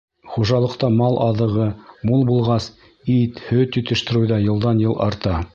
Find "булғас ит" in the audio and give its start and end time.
2.31-3.45